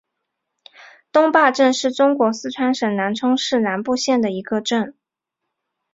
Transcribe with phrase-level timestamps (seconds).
[1.11, 4.95] 东坝镇是中国四川省南充市南部县的一个镇。